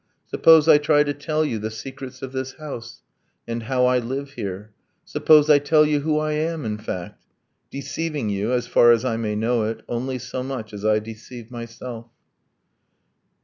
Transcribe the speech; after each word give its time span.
Suppose 0.31 0.67
I 0.67 0.79
try 0.79 1.03
to 1.03 1.13
tell 1.13 1.45
you 1.45 1.59
The 1.59 1.69
secrets 1.69 2.23
of 2.23 2.31
this 2.31 2.53
house, 2.53 3.03
and 3.47 3.61
how 3.61 3.85
I 3.85 3.99
live 3.99 4.31
here; 4.31 4.71
Suppose 5.05 5.47
I 5.47 5.59
tell 5.59 5.85
you 5.85 5.99
who 5.99 6.17
I 6.17 6.31
am, 6.31 6.65
in 6.65 6.79
fact.... 6.79 7.23
Deceiving 7.69 8.27
you 8.31 8.51
as 8.51 8.65
far 8.65 8.91
as 8.91 9.05
I 9.05 9.15
may 9.17 9.35
know 9.35 9.61
it 9.65 9.83
Only 9.87 10.17
so 10.17 10.41
much 10.41 10.73
as 10.73 10.83
I 10.83 10.97
deceive 10.97 11.51
myself. 11.51 12.07